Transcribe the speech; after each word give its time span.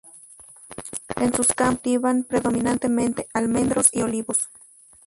En 1.15 1.31
sus 1.31 1.45
campos 1.45 1.47
se 1.47 1.55
cultivan 1.83 2.23
predominantemente 2.23 3.27
almendros 3.35 3.89
y 3.93 4.01
olivos. 4.01 4.49